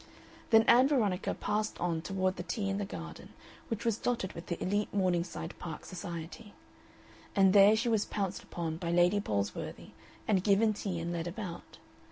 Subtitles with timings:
[0.49, 3.33] Then Ann Veronica passed on toward the tea in the garden,
[3.67, 6.55] which was dotted with the elite of Morningside Park society,
[7.35, 9.91] and there she was pounced upon by Lady Palsworthy
[10.27, 11.77] and given tea and led about.